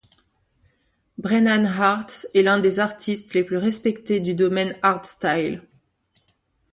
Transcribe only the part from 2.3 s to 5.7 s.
est l'un des artistes les plus respectés du domaine hardstyle.